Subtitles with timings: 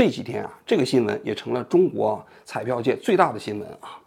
[0.00, 4.00] 这几天啊，这个新闻也成了中国彩票界最大的新闻啊。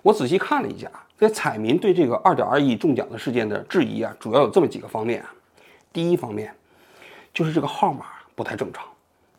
[0.00, 5.34] 我仔细看了一下，这彩民对这个二点二亿中奖的事件的质疑啊，主要有这么几个方面啊。
[5.92, 6.54] 第一方面
[7.34, 8.06] 就是这个号码
[8.36, 8.86] 不太正常。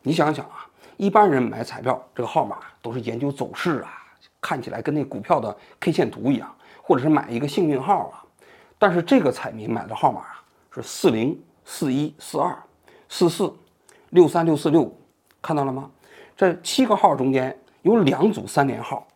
[0.02, 3.88] 你想想啊，一般人买彩票这个号码都是研究走势啊，
[4.42, 8.22] 看起来跟那股票的 K 线图一样，或者是买一个幸运号啊。
[8.78, 10.26] 但是这个彩民买的号码
[10.70, 12.54] 是四零四一四二
[13.08, 13.50] 四四
[14.10, 14.97] 六三六四六五。
[15.40, 15.90] 看到了吗？
[16.36, 19.06] 这七个号中间有两组三连号，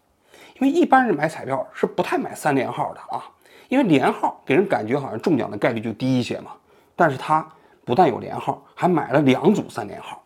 [0.55, 3.23] 因为一般人买彩票是不太买三连号的啊，
[3.69, 6.53] 因为连号给人感觉好像中奖的概率就低一些嘛。
[6.97, 7.47] 但是他
[7.85, 10.23] 不但有连号，还买了两组三连号，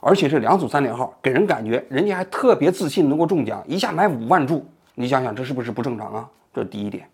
[0.00, 6.28] 而且这两组三连号给人感觉人家还特别自信能够中奖，一下买五万注，你想想这是不是不正常啊？
[6.52, 7.08] 这是第一点。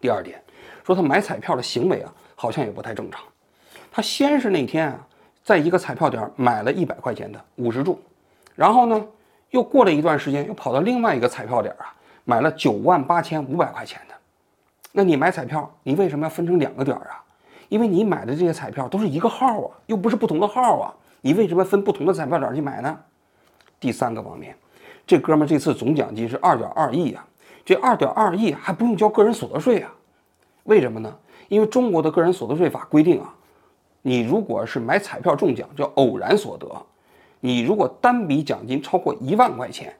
[0.00, 0.42] 第二点，
[0.84, 3.22] 说他买彩票的行为啊，好像也不太正常。
[3.90, 5.06] 他先是那天啊。
[5.50, 7.98] 在一个彩票点买了一百块钱的五十注，
[8.54, 9.04] 然后呢，
[9.50, 14.14] 又过了一段时间，又跑到另外一个彩票点啊，买了九万八千五百块钱的。
[14.92, 17.20] 那你买彩票，你为什么要分成两个点啊？
[17.68, 22.96] 因为你买的这些彩票都是一个号啊，又不是不同的号啊，你为什么分不同的彩票点去买呢？
[23.80, 24.54] 第三个方面，
[25.04, 27.26] 这哥们这次总奖金是二点二亿啊，
[27.64, 29.92] 这二点二亿还不用交个人所得税啊？
[30.62, 31.12] 为什么呢？
[31.48, 33.34] 因为中国的个人所得税法规定啊。
[34.02, 36.66] 你如果是买彩票中奖，叫偶然所得；
[37.40, 39.94] 你如果单笔奖金超过一万块钱，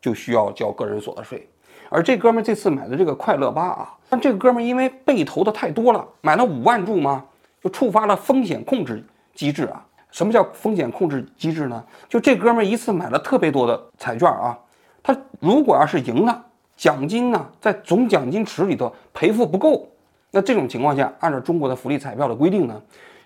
[0.00, 1.48] 就需要交个人所得税。
[1.88, 7.24] 而这哥们这次买的这个快乐八啊，但这个哥们因为被投的太多了，买了五万注嘛，
[7.62, 9.84] 就触发了风险控制机制啊。
[10.10, 11.84] 什么叫风险控制机制呢？
[12.08, 14.58] 就这哥们一次买了特别多的彩券啊，
[15.02, 16.44] 他如果要是赢了，
[16.76, 19.88] 奖金呢在总奖金池里头赔付不够，
[20.30, 22.80] 那这种情况下，按照中国的福利彩票的规定呢？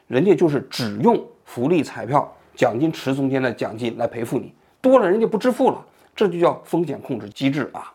[0.08, 7.92] 人家就是只用福利彩票奖金池中间的奖金来赔付你，多了人家不支付了，这就叫风险控制机制啊。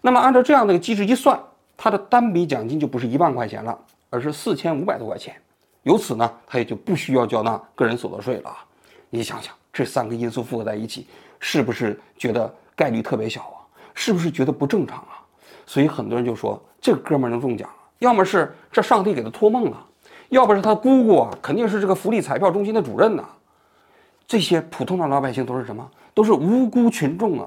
[0.00, 1.40] 那么按照这样的一个机制一算，
[1.76, 3.78] 他的单笔奖金就不是一万块钱了，
[4.10, 5.34] 而是四千五百多块钱，
[5.84, 8.66] 由此呢，他也就不需要缴纳个人所得税了啊。
[9.08, 11.06] 你想想，这三个因素复合在一起，
[11.38, 13.62] 是不是觉得概率特别小啊？
[13.94, 15.22] 是不是觉得不正常啊？
[15.66, 17.70] 所以很多人就说，这个哥们儿能中奖，
[18.00, 19.86] 要么是这上帝给他托梦了。
[20.32, 23.22] 要不是他姑姑啊，肯定是这个福利彩票中心的主任呐。
[24.26, 25.86] 这些普通的老百姓都是什么？
[26.14, 27.46] 都是无辜群众啊。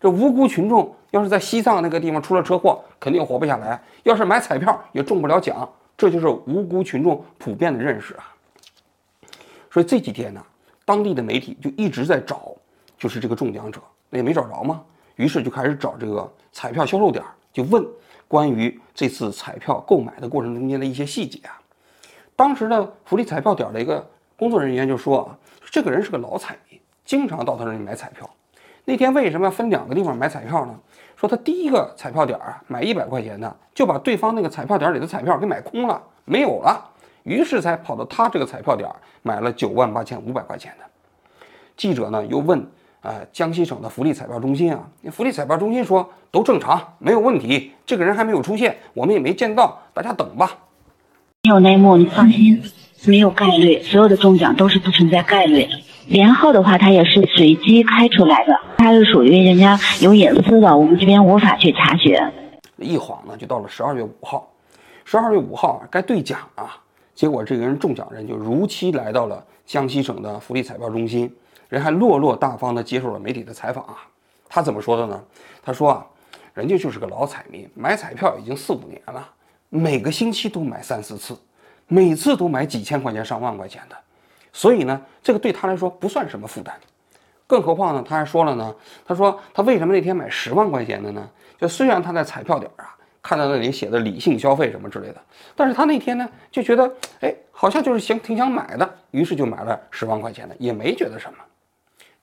[0.00, 5.68] 这无辜群众要是在西藏那个地方出了车祸，肯定活不下来；要是买彩票也中不了奖。
[5.96, 8.34] 这就是无辜群众普遍的认识啊。
[9.70, 10.44] 所以这几天呢，
[10.84, 12.50] 当地的媒体就一直在找，
[12.98, 13.80] 就是这个中奖者，
[14.10, 14.82] 那也没找着嘛。
[15.14, 17.86] 于是就开始找这个彩票销售点，就问
[18.26, 21.60] 关于这次彩票购买的过程中间的一些细节啊。
[22.36, 24.04] 当时的福利彩票点的一个
[24.36, 25.38] 工作人员就说啊，
[25.70, 28.28] 这个人是个老彩民，经常到他那里买彩票。
[28.84, 30.74] 那天为什么要分两个地方买彩票呢？
[31.16, 36.90] 说他第一个彩票点啊，买一百块钱的，就把对方那个彩票点里的彩票给买空了，没有了，
[37.22, 38.90] 于是才跑到他这个彩票点
[39.22, 40.84] 买了九万八千五百块钱的。
[41.76, 42.66] 记者呢又问，
[43.00, 50.58] 呃，江西省的福利彩票中心啊，福利彩票中心说都正常，没有问题，这个人还没有出现，我们也没见到，大家等吧。
[51.44, 52.62] 没有内幕，你放心，
[53.04, 55.78] 没有概率，所有的中奖都是不存在概率的。
[56.06, 62.16] 连号的话，它也是随机开出来的，它是属于人家有隐私的，我们这边无法去查询。
[62.78, 64.50] 一晃呢，就到了十二月五号，
[65.04, 66.78] 十二月五号该兑奖啊，
[67.14, 71.30] 结果这个人中奖人就如期来到了江西省的福利彩票中心，
[71.68, 73.96] 人还落落大方的接受了媒体的采访啊。
[74.48, 75.22] 他怎么说的呢？
[75.62, 76.06] 他说啊，
[76.54, 79.28] 人家就是个老彩民，买彩票已经四五年了。
[79.76, 81.36] 每个星期都买三四次，
[81.88, 83.96] 每次都买几千块钱、上万块钱的，
[84.52, 86.72] 所以呢，这个对他来说不算什么负担。
[87.44, 88.72] 更何况呢，他还说了呢，
[89.04, 91.28] 他说他为什么那天买十万块钱的呢？
[91.58, 95.20] 就虽然他在彩票点啊看到那里写的理性消费什么之类的，
[95.56, 96.88] 但是他那天呢就觉得，
[97.20, 101.38] 哎，好像就是想挺想买的，于是就买了十万块钱的，也没觉得什么。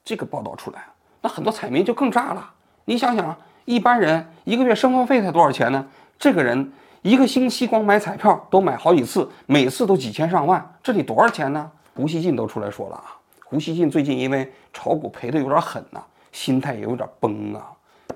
[0.06, 0.86] 这个报道出来
[1.22, 2.50] 那很多彩民就更炸了。
[2.86, 5.86] 你想想，一般人一个月生活费才多少钱呢？
[6.18, 6.72] 这个人。
[7.02, 11.72] 一个星期光买彩票都买好几次，每次都几千上万，这得多少钱呢？
[11.96, 16.00] 胡锡进都出来说了啊，胡锡进最近因为炒股赔的有点狠呐，
[16.32, 17.72] 心态也有点崩啊，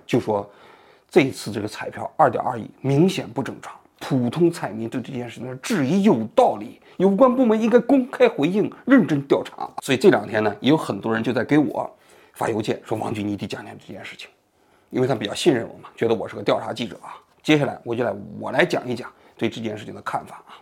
[0.05, 0.47] 就说
[1.09, 9.67] 这次这个彩票二点二亿明显不正常，普通彩民对这件事情质疑有道理，有关部门应该公开回应，认真调查。
[9.81, 11.89] 所以这两天呢，也有很多人就在给我
[12.33, 14.29] 发邮件说，王军你得讲讲这件事情，
[14.91, 17.17] 因为他比较信任我嘛，觉得我是个调查记者啊。
[17.45, 19.07] 接下来我就来我来讲一讲
[19.37, 20.57] 对这件事情的看法啊，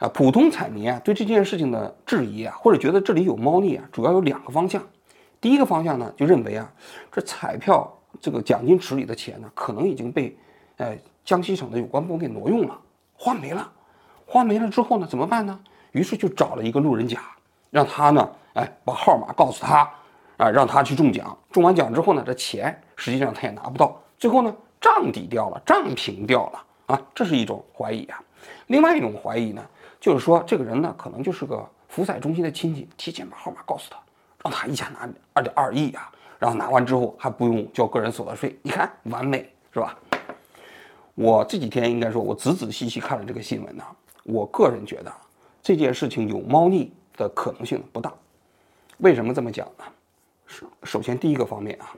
[0.00, 4.86] 啊，普通彩民啊对这件事情的质疑啊，或者觉得这里有猫腻啊，主要有两个方向。
[5.40, 6.70] 第一个方向呢，就认为啊，
[7.10, 7.90] 这彩票
[8.20, 10.36] 这个奖金池里的钱呢，可能已经被，
[10.76, 12.78] 呃，江西省的有关部门给挪用了，
[13.14, 13.72] 花没了。
[14.26, 15.58] 花没了之后呢，怎么办呢？
[15.92, 17.22] 于是就找了一个路人甲，
[17.70, 19.90] 让他呢，哎，把号码告诉他，
[20.36, 21.34] 啊，让他去中奖。
[21.50, 23.98] 中完奖之后呢，这钱实际上他也拿不到。
[24.18, 26.64] 最后呢，账底掉了，账平掉了
[26.94, 28.22] 啊，这是一种怀疑啊。
[28.66, 29.64] 另外一种怀疑呢，
[29.98, 33.96] 就是说这个人呢，可能就是个福彩中心的亲戚，提前把号码告诉他。
[34.44, 39.96] 让他一下拿二点二亿啊，然后拿完之后还不用交个人所得税，你看完美是吧？
[41.14, 43.84] 我这几天应该说，我仔仔细细看了这个新闻呢，
[44.24, 45.12] 我个人觉得
[45.62, 48.12] 这件事情有猫腻的可能性不大。
[48.98, 49.84] 为什么这么讲呢？
[50.46, 51.94] 首首先第一个方面啊，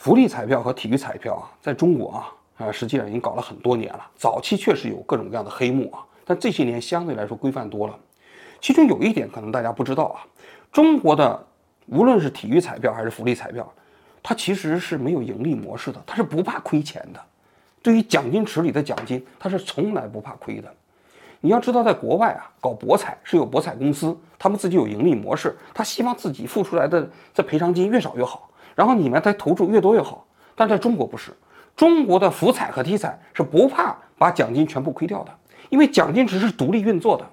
[0.00, 7.94] 福利彩票和体育彩票啊，在中国啊啊实际上已经搞了很多年了，早期确实有各种各样的黑幕啊，但这些年相对来说规范多了。
[8.62, 10.24] 其中有一点可能大家不知道啊。
[10.72, 11.46] 中国的
[11.84, 13.70] 无论是体育彩票还是福利彩票，
[14.22, 17.20] 它其实是没有盈利模式的，它是不怕亏钱的。
[17.82, 20.74] 对于奖金池里的奖金，它是从来不怕亏的。
[21.42, 30.26] 你要知道，在国外啊，搞博彩是有博彩公司，他们自己有盈利模式，他希望自己付出来的这赔偿金越少越好，然后你们再投注越多越好。
[30.54, 31.32] 但在中国不是，
[31.74, 35.32] 中国的福彩和体彩是不怕把奖金全部亏掉的，
[35.68, 37.26] 因为奖金池是独立运作的，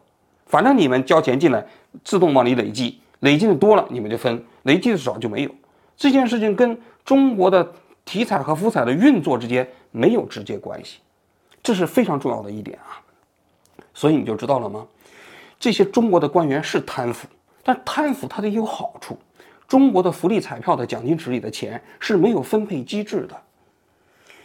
[0.46, 1.66] 反正你们交钱进来，
[2.04, 3.02] 自动往里累计。
[3.22, 5.52] 累积的多了，你们就分；累积的少就没有。
[5.96, 7.68] 这件事情跟中国的
[8.06, 11.00] 体彩和福彩的运作之间没有直接关系，
[11.64, 13.02] 这是非常重要的一点啊。
[13.96, 14.86] 所以你就知道了吗？
[15.60, 17.28] 这些中国的官员是贪腐，
[17.64, 19.18] 但贪腐它得有好处。
[19.68, 23.36] 中国的福利彩票的奖金池里的钱是没有分配机制的，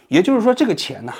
[0.07, 1.13] 也就是说，这个钱呢，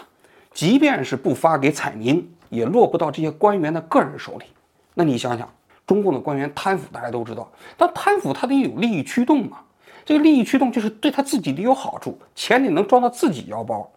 [0.54, 4.46] 即便是不发给彩民，也落不到这些官员的个人手里。
[4.94, 5.50] 那你想想。
[5.86, 9.58] 中共的官员贪腐，大家都知道，但贪腐他得有利益驱动嘛。
[10.06, 13.92] 这个利益驱动就是对他自己得有好处，钱得能装到自己腰包。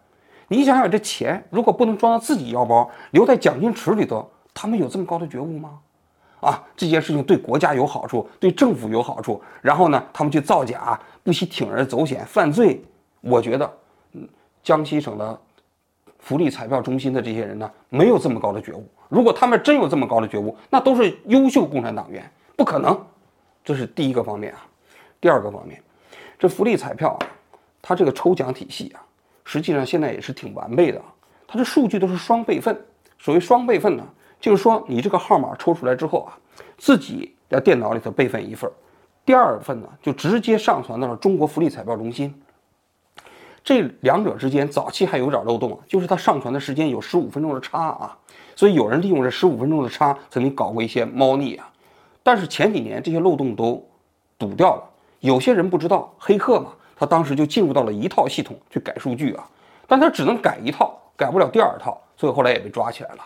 [0.49, 5.79] 你想想，这钱如果不能装到自己腰包，留在奖金池里头，他们有这么高的觉悟吗？
[6.39, 12.83] 啊，这件事情对国家有好处，对政府有好处，然后呢，他们去造假，不惜铤而走险犯罪。
[13.21, 13.71] 我觉得，
[14.61, 15.39] 江西省的
[16.19, 18.87] 福利彩票中心的这些人呢，没有这么高的觉悟。
[19.09, 22.97] 如果他们真有这么高的觉悟，那都是优秀共产党员，不可能。
[23.63, 24.65] 这是第一个方面啊。
[25.19, 25.81] 第二个方面，
[26.37, 27.27] 这福利彩票啊，
[27.81, 29.01] 它这个抽奖体系啊，
[29.43, 31.01] 实际上现在也是挺完备的。
[31.47, 32.79] 它的数据都是双备份。
[33.17, 34.05] 所谓双备份呢，
[34.39, 36.37] 就是说你这个号码抽出来之后啊，
[36.77, 38.69] 自己在电脑里头备份一份，
[39.25, 42.33] 第二份呢就直接上传到了中国福利彩票中心。
[43.63, 48.17] 这两者之间早期还有点漏洞啊，就是它上传的时间有十五分钟的差啊。
[48.55, 51.69] 所以有人利用这十五分钟的差，曾经搞过一些猫腻啊，
[52.23, 53.85] 但是前几年这些漏洞都
[54.37, 54.83] 堵掉了。
[55.19, 59.45] 有些人不知道，黑客嘛，他当时就进入到了一套系统去改数据啊，
[59.85, 63.23] 但他只能改一套，改不了第二套，所以后来也被抓起来了。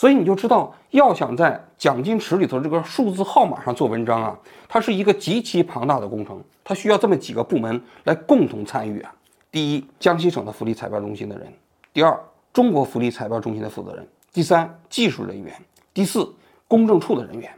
[0.00, 9.14] 所以你就知道，要想在奖金池里头这个数字号码上做文章啊，它是一个极其庞大的工程，它需要这么几个部门来共同参与啊。
[9.52, 11.46] 第一，江西省的福利彩票中心的人；
[11.92, 12.18] 第二，
[12.50, 14.08] 中国福利彩票中心的负责人。
[14.32, 15.52] 第三，技术人员；
[15.92, 16.26] 第四，
[16.66, 17.50] 公证处的人员。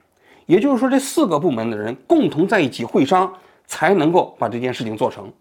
[0.46, 3.32] 也就是说，这四个部门的人共同在一起会商，
[3.68, 5.32] 才能够把这件事情做成。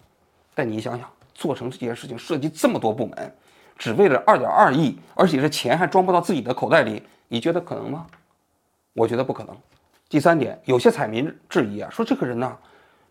[0.53, 3.35] 但你想想，做成这件事情涉及这么多部门，
[3.81, 8.05] 只为了二点二亿，而且这钱还装不到自己的口袋里，你觉得可能吗？
[8.93, 9.57] 我觉得不可能。
[10.07, 12.55] 第三点，有些彩民质疑啊，说这个人呢，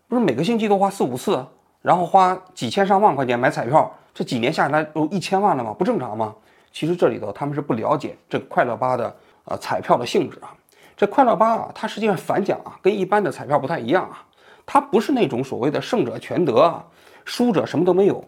[0.07, 1.45] 不是每个星期都花四五次，
[1.81, 5.75] 然后花几千上万块钱买彩票，这几年下来都一千万了吗？
[5.77, 6.33] 不正常吗？
[6.71, 9.13] 其实这里头他们是不了解这快乐八的
[9.43, 10.55] 呃彩票的性质啊。
[10.95, 14.23] 这快乐八啊，它实际上反奖啊，跟一般的彩票不太一样啊。
[14.65, 16.81] 它不是那种所谓的胜者全得啊，
[17.25, 18.23] 输者什么都没有。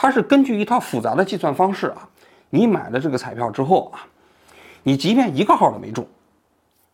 [0.00, 2.08] 它是根据一套复杂的计算方式啊，
[2.50, 4.06] 你买了这个彩票之后啊，
[4.84, 6.06] 你即便一个号都没中，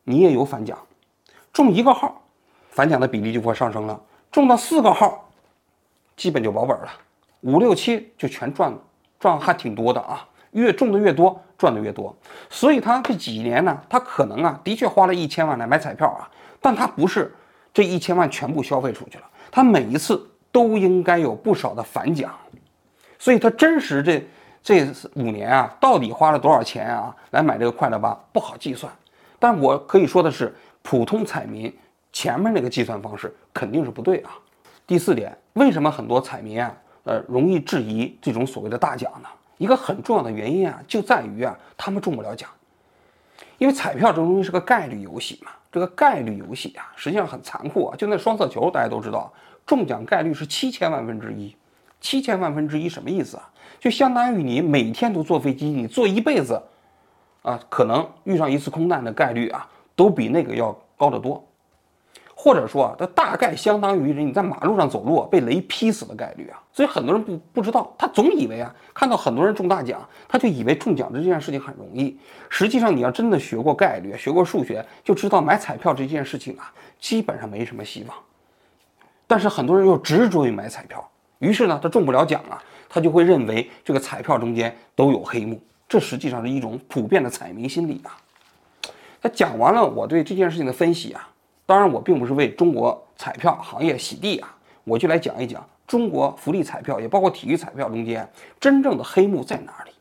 [0.05, 0.79] 你也有返奖。
[1.53, 2.23] 中一个号，
[2.71, 3.95] 返奖的比例就会上升了；
[4.33, 5.29] 中到四个号，
[6.17, 6.89] 基本就保本了；
[7.43, 8.79] 五六七就全赚了。
[9.21, 12.17] 赚还挺多的啊，越中的越多，赚的越多。
[12.49, 16.27] 所以他这几年呢，他可能啊，的确花了一千万来买彩票啊，
[16.59, 17.35] 但他不是
[17.75, 22.35] 这一千万全部消费出去了，他每一次都应该有不少的返奖。
[23.25, 24.23] 所以他真实这
[24.63, 28.93] 这五年啊，到底花了多少钱啊来买这个快乐八不好计算。
[29.39, 31.75] 但我可以说的是，普通彩民
[32.13, 34.33] 前面那个计算方式肯定是不对啊。
[34.87, 36.71] 第四点，为什么很多彩民啊？
[37.05, 39.29] 呃，容易质疑这种所谓的大奖呢？
[39.57, 42.51] 一个很重要的原因啊，就在于啊，他们中不了奖。
[43.57, 47.97] 因为彩票这东西是个概率游戏嘛，这个概率游戏啊，实际上很残酷啊。
[47.97, 49.33] 就那双色球，大家都知道，
[49.65, 51.57] 中奖概率是七千万分之一，
[52.05, 53.51] 七千万分之一什么意思啊？
[53.81, 56.63] 就相当于你每天都坐飞机，你坐一辈子，
[57.41, 61.43] 啊，可能遇上一次空难的概率啊，都比那个要高得多。
[62.37, 72.19] 或者说啊，它大概相当于你在马路上走路被雷劈死的概率啊，所以很多人不不知道，他总以为啊，看到很多人中大奖，他就以为中奖的这件事情很容易。
[72.51, 76.71] 实际上，你要真的学过概率，学过数学，就知道买彩票这件事情啊，
[77.01, 78.15] 基本上没什么希望。
[79.27, 81.09] 但是很多人又执着于买彩票，
[81.45, 82.57] 于是呢，他中不了奖啊，
[82.89, 88.17] 他就会认为这个彩票中间都有黑幕，这实际上是一种普遍的彩民心理啊。
[89.21, 91.29] 他讲完了我对这件事情的分析啊。
[91.67, 98.27] 当然，我并不是为中国彩票行业洗地啊，我就来讲一讲中国福利彩票，也包括体育彩票中间
[98.59, 99.93] 真正的黑幕在哪里。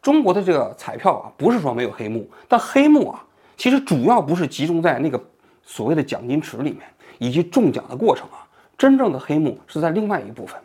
[0.00, 3.24] 中国的这个彩票啊，不是说没有黑幕，但黑幕啊，
[3.56, 5.20] 其实主要不是集中在那个
[5.64, 6.80] 所谓的奖金池里面
[7.18, 8.46] 以及中奖的过程啊，
[8.78, 10.60] 真正的黑幕是在另外一部分。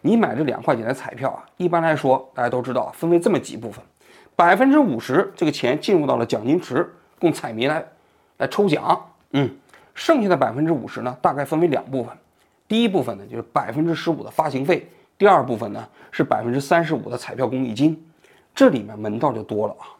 [0.00, 3.84] 你买这两块钱的彩票啊，一般来说大家都知道，分为这么几部分，
[4.34, 6.88] 百分之五十这个钱进入到了奖金池，
[7.18, 7.84] 供彩民来
[8.38, 9.00] 来抽奖，
[9.32, 9.50] 嗯。
[9.92, 12.16] 剩下的百分之五十呢，大概分为两部分。
[12.66, 14.78] 第一部分呢，就是百分之十五的发行费；
[15.18, 18.02] 第二部分呢，是百分之三十五的彩票公益金。
[18.54, 19.92] 这里面门道就多了啊。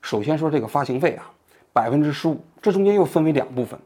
[0.00, 1.30] 首先说这个发行费啊，
[1.70, 3.78] 百分之十五，这中间又分为两部分，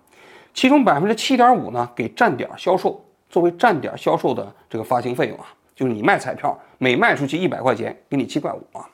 [0.54, 3.02] 其中百分之七点五呢给站点销售，
[3.36, 8.88] 作为站点销售的这个发行费用啊，就是你卖彩票每卖出去一百块钱，给你七块五啊。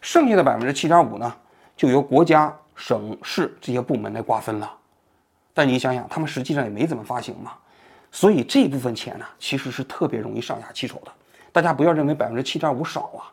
[0.00, 1.34] 剩下的百分之七点五呢，
[1.76, 4.72] 就由国家、省市这些部门来瓜分了。
[5.52, 7.50] 但你想想，他们实际上也没怎么发行嘛，
[8.12, 11.10] 所以这部分钱呢，其实是特别容易上下其手的。
[11.50, 13.26] 大家不要认为百分之七点五少啊，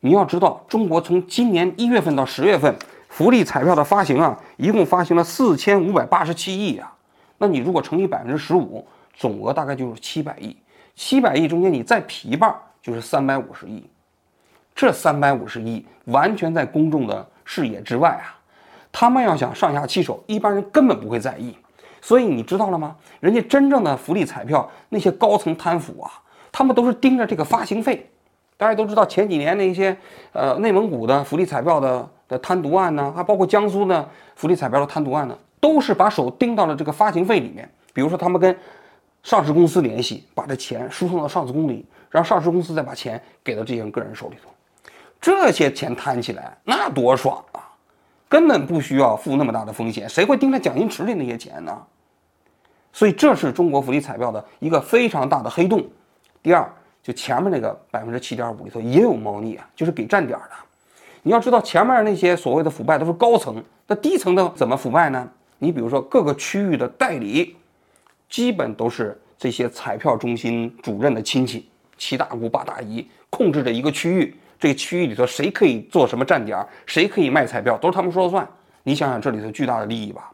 [0.00, 2.76] 你要知道，中国从今年一月份到十月份，
[3.08, 6.92] 福利彩票的发行啊，一共发行了四千五百八十七亿啊。
[7.38, 10.56] 那你如果乘以百分之十五，总额大概就是七百亿。
[10.94, 13.82] 七百亿中间你再劈一半，就是三百五十亿。
[14.74, 18.38] 这三百五十亿完全在公众的视野之外啊。
[18.92, 21.56] 他们要想上下其手，一般人根本不会在意。
[22.00, 22.94] 所以你知道了吗？
[23.18, 26.10] 人家真正的福利彩票那些高层贪腐啊，
[26.52, 28.08] 他们都是盯着这个发行费。
[28.56, 29.96] 大家都知道前几年那些
[30.32, 37.68] 呃内蒙古的福利彩票的的贪渎案呢，还包括江苏的福利彩票的贪渎案呢，都是把手盯到了这个发行费里面。
[37.92, 38.56] 比如说他们跟
[39.24, 44.50] 上市公司联系，把这钱输送到上市公司，让上市公司再把钱给到这些个人手里头。
[45.18, 47.72] 这些钱贪起来那多爽啊！
[48.28, 51.82] 根本不需要付那么大的风险，谁会盯着奖金池里那些钱呢？
[52.92, 55.82] 所以这是中国福利彩票的一个非常大的黑洞。
[56.42, 56.70] 第二，
[57.02, 60.50] 就前面那个百分之七点五里头也有猫腻啊，就是给站点的。
[61.22, 65.26] 你要知道，前面那些所谓的腐败都是高层，那低层的怎么腐败呢？
[65.58, 67.56] 你比如说各个区域的代理，
[68.28, 74.36] 基本都是这些彩票中心主任的亲戚，七大姑八大姨控制着一个区域。
[74.58, 78.48] 这个区域里头谁可以做什么站点，谁可以卖彩票，都是他们说了算。
[78.82, 80.30] 你想想这里头巨大的利益吧。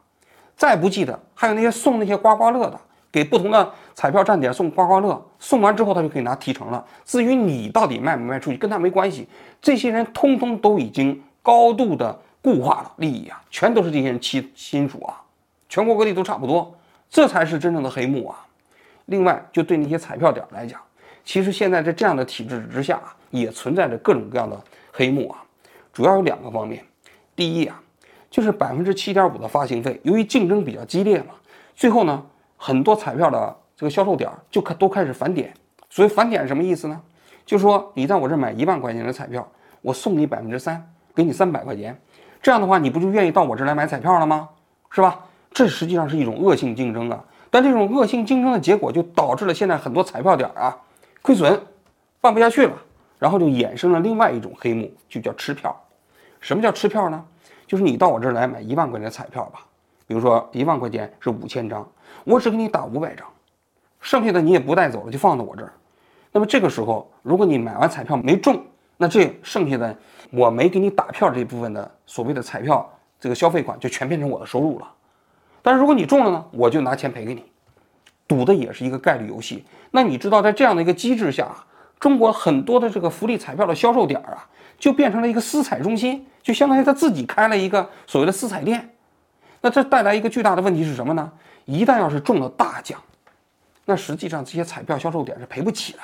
[0.57, 2.79] 再不记得还有那些送那些刮刮乐的，
[3.11, 6.85] 给不同的彩票站点送刮刮乐，送完之后他就可以拿提成了。
[7.05, 9.27] 至于你到底卖没卖出去，跟他没关系。
[9.61, 15.21] 这些人通通都已经高度的固化了利益啊，全都是这些人亲亲属啊，
[15.69, 16.73] 全国各地都差不多，
[17.11, 18.47] 这才是真正的黑幕啊。
[19.07, 20.81] 另外，就对那些彩票点来讲，
[21.25, 23.01] 其实现在在这样的体制之下。
[23.33, 25.39] 也存在着各种各样的黑幕啊，
[25.93, 26.85] 主要有两个方面。
[27.37, 27.81] 第一啊，
[28.29, 31.27] 就是百分之七点五的发行费，由于竞争比较激烈嘛，
[31.77, 32.21] 最后呢，
[32.57, 35.55] 很多彩票的这个销售点就开都开始返点。
[35.89, 37.01] 所以返点什么意思呢？
[37.47, 39.49] 就说你在我这买一万块钱的彩票，
[39.81, 41.97] 我送你百分之三，给你三百块钱。
[42.43, 44.49] 这样的话，你不就愿意到我这来买彩票了吗？
[44.91, 45.21] 是吧？
[45.51, 47.25] 这实际上是一种恶性竞争啊。
[47.51, 50.77] 但这种恶性竞争的结果，就导致了现在很多彩票点啊
[51.23, 51.61] 亏损，
[52.21, 52.73] 办不下去了。
[53.19, 55.79] 然后就衍生了另外一种黑幕，就叫吃票。
[56.41, 57.23] 什么叫吃票呢？
[57.67, 59.61] 就是你到我这儿来买一万块钱的彩票吧，
[60.07, 61.87] 比如说一万块钱是五千张，
[62.25, 63.27] 我只给你打五百张，
[64.01, 65.73] 剩下的你也不带走了，就放到我这儿。
[66.33, 68.65] 那么这个时候，如果你买完彩票没中，
[68.97, 69.95] 那这剩下的
[70.31, 72.89] 我没给你打票这部分的所谓的彩票
[73.21, 74.91] 这个消费款就全变成我的收入了。
[75.63, 77.45] 但是如果你中了呢，我就拿钱赔给你。
[78.27, 79.65] 赌的也是一个概率游戏。
[79.91, 81.49] 那你知道在这样的一个机制下？
[81.99, 84.49] 中国很多的这个福利彩票的销售点啊，
[84.79, 88.95] 就变成了一个私彩中心，就相当于他自己开了一个所谓的私彩店。
[89.61, 91.31] 那这带来一个巨大的问题是什么呢？
[91.67, 92.99] 一旦要是中了大奖，
[93.85, 95.99] 那实际上这些彩票销售点是赔不起的，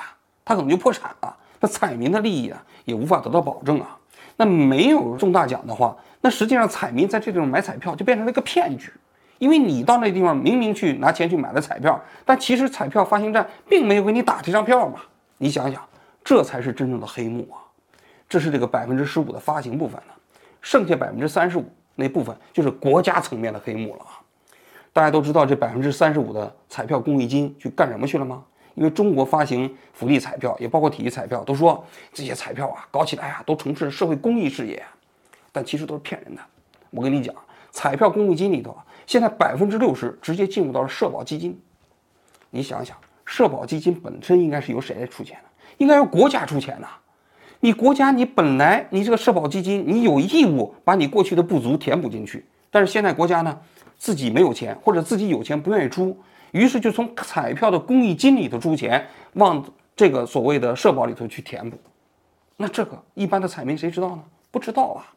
[0.45, 1.35] 他可能就破产了。
[1.59, 3.97] 那彩民的利益啊，也无法得到保证啊。
[4.35, 8.93] 那没有中大奖的话，那实际上彩民在这种买彩票就变成了一个骗局，
[9.39, 15.01] 因为你到那地方明明去拿钱去买了彩票，但其实彩票发行站并没有给你打这张票嘛。
[15.37, 15.81] 你想想，
[16.23, 17.61] 这才是真正的黑幕啊！
[18.27, 20.13] 这是这个百分之十五的发行部分呢，
[20.61, 21.65] 剩下百分之三十五
[21.95, 24.19] 那部分就是国家层面的黑幕了啊！
[24.91, 28.43] 大家都知道这百分之三十五的彩票公益金去干什么去了吗？
[28.73, 34.83] 因为中国发行福利彩票，也包括体育彩票，都说这些彩票啊搞起来啊都从事社会公益事业。
[35.51, 36.41] 但其实都是骗人的。
[36.91, 37.33] 我跟你讲，
[37.71, 41.59] 彩票公益金里头啊，现在百分之六十直接进入到了社保基金。
[42.51, 42.95] 你想想，
[43.25, 45.49] 社保基金本身应该是由谁来出钱的？
[45.77, 46.87] 应该由国家出钱呐。
[47.61, 52.45] 你国家，你本来你这个社保基金，你有义务把你过去的不足填补进去。
[52.69, 53.57] 但是现在国家呢，
[53.97, 56.15] 自己没有钱，或者自己有钱不愿意出，
[56.51, 61.79] 于是就从彩票的公益金里头出钱，往这个所谓的社保里头去填补。
[62.57, 64.23] 那这个一般的彩民谁知道呢？
[64.51, 65.07] 不知道啊。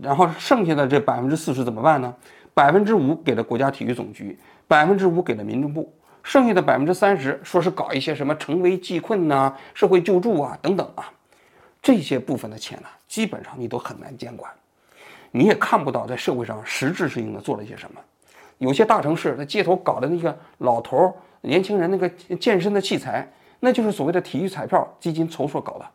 [0.00, 2.14] 然后剩下的这百分之四十怎么办呢？
[2.58, 4.36] 百分之五给了国家体育总局，
[4.66, 11.08] 百分之五给了民政部，剩下的百分之三十说是搞一些什么成危济困呐、社会救助啊等等啊，
[11.80, 14.50] 这些部分的钱呢，基本上你都很难监管，
[15.30, 18.00] 你也看不到在社会上实质性的做了一些什么。
[18.58, 22.08] 有些大城市在街头搞的那个老头、年轻人那个
[22.40, 23.24] 健身的器材，
[23.60, 25.86] 那就是所谓的体育彩票基金筹措搞的，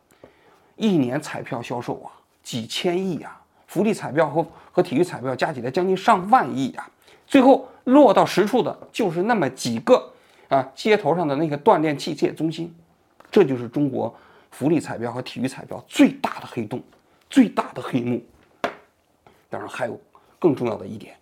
[0.76, 2.08] 一年彩票销售啊
[2.42, 3.38] 几千亿呀。
[3.74, 6.88] 福利彩票和和体育彩票加起来将近上万亿啊！
[7.26, 10.12] 最后落到实处的就是那么几个
[10.48, 12.72] 啊，街头上的那个锻炼器械中心，
[13.32, 14.14] 这就是中国
[14.52, 16.80] 福利彩票和体育彩票最大的黑洞，
[17.28, 18.22] 最大的黑幕。
[19.50, 20.00] 当然还有
[20.38, 21.16] 更重要的一点，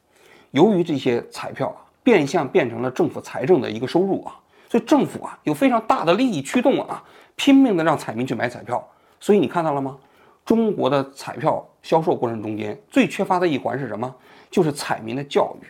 [0.51, 7.03] 由于这些彩票啊变相变成了政府财政的一个收入啊，所以政府啊有非常大的利益驱动啊，
[7.35, 8.87] 拼命的让彩民去买彩票。
[9.19, 9.97] 所以你看到了吗？
[10.45, 14.13] 中国的彩票销售过程中间最缺乏的一环是什么？
[14.51, 15.67] 就是彩民的教育。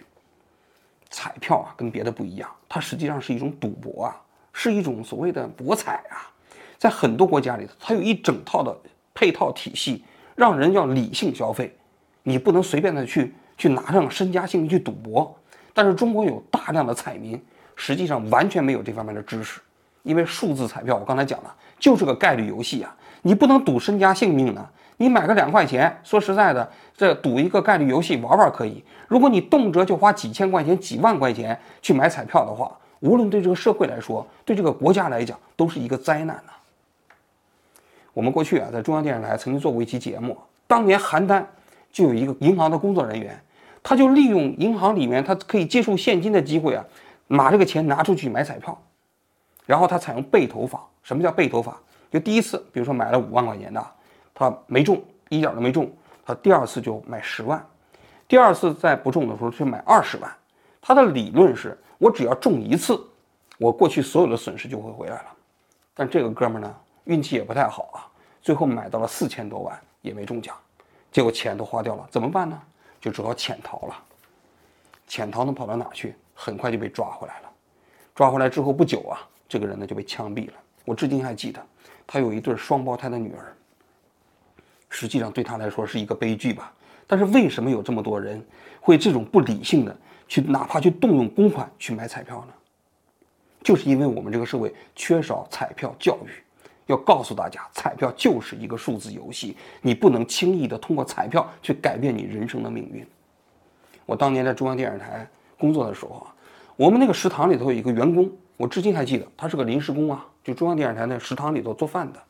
[1.11, 4.17] 彩票啊，跟别的不一样，它实际上是一种赌博啊，
[4.52, 6.33] 是一种所谓的博彩啊。
[6.79, 8.75] 在很多国家里头，它有一整套的
[9.12, 10.03] 配套体系，
[10.35, 11.77] 让人要理性消费，
[12.23, 15.37] 你不能随便的去去拿上身家性命去赌博。
[15.75, 17.40] 但是中国有大量的彩民，
[17.77, 19.61] 实际上完全没有这方面的知识，
[20.03, 22.96] 因为数字彩票，我刚才讲了，就是个概率游戏啊。
[23.22, 24.68] 你不能赌身家性命呢？
[24.98, 28.85] 你买个两块钱，说实在的，这赌一个概率游戏玩玩可以。
[29.08, 36.52] 如果你动辄就花几千块钱、几万块钱去买彩票的话，无论对这个社会来说，对这个国家来讲，都是一个灾难呐。
[38.12, 41.42] 我们过去啊，在中央电视台曾经做过一期节目，当年邯郸
[41.90, 43.40] 就有一个银行的工作人员，
[43.82, 46.85] 他就利用银行里面他可以接受现金的机会啊，
[47.28, 48.80] 把这个钱拿出去买彩票，
[49.66, 50.80] 然后他采用背投法。
[51.02, 51.80] 什么叫背投法？
[52.12, 53.85] 就第一次，比如说买了五万块钱的，
[54.35, 55.90] 他没中，一点都没中，
[56.27, 57.66] 他第二次就买十万，
[58.29, 60.31] 第二次再不中的时候去买二十万。
[60.83, 63.03] 他的理论是我只要中一次，
[63.59, 65.27] 我过去所有的损失就会回来了。
[65.94, 68.05] 但这个哥们儿呢，运气也不太好啊，
[68.42, 70.55] 最后买到了四千多万也没中奖，
[71.11, 72.61] 结果钱都花掉了，怎么办呢？
[73.01, 73.96] 就只好潜逃了。
[75.07, 76.14] 潜逃能跑到哪去？
[76.35, 77.51] 很快就被抓回来了。
[78.14, 80.55] 抓回来之后不久啊，这个人呢就被枪毙了。
[80.85, 81.64] 我至今还记得。
[82.12, 83.57] 他有一对双胞胎的女儿，
[84.90, 86.70] 实际上对他来说是一个悲剧吧。
[87.07, 88.44] 但是为什么有这么多人
[88.83, 89.96] 会这种不理性的
[90.29, 92.53] 去，哪怕去动用公款去买彩票呢？
[93.62, 96.29] 就是因为我们这个社会缺少彩票教育，
[96.85, 103.07] 要告诉大家，彩票就是一个数字游戏，你不能轻易的通过彩票去改变你人生的命运。
[104.05, 106.35] 我当年在中央电视台工作的时候啊，
[106.77, 108.31] 我们那个食堂里头有一个员工，
[108.62, 110.25] 我至今还记得，他是个临时工啊。
[110.44, 112.22] 就中央电视台那食堂里头做饭的，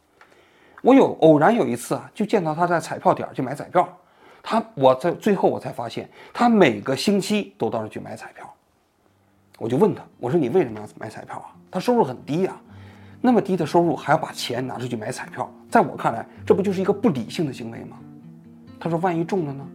[0.81, 3.87] 我有偶然有一次啊，就见到他在彩票点去买彩票。
[4.43, 8.51] 他我在最后我才发现，他每个星期都到那去买彩票。
[9.59, 11.53] 我就问他，我说你为什么要买彩票啊？
[11.71, 12.59] 他收入很低呀，
[13.21, 17.99] 那么低的收入还要把钱拿出去买彩票，在我看来，这不就是一个不理性的行为吗？
[18.81, 19.69] 他说万一中了呢？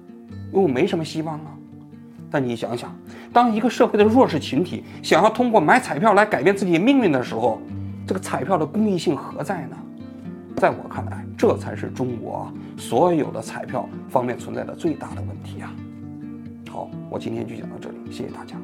[0.52, 1.54] 因为我没什么希望啊。
[2.30, 2.94] 但你想想，
[3.32, 7.62] 当一个社会的弱势群体想要通过买彩票来改变自己命运的时候，
[8.06, 9.78] 这个彩票的公益性何在呢？
[10.58, 15.72] 在我看来，这才是中国所有的彩票方面存在的最大的问题啊！
[16.70, 18.56] 好，我今天就讲到这里，谢谢大家。